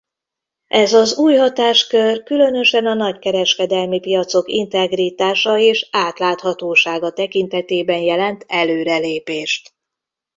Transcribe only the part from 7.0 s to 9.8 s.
tekintetében jelent előrelépést.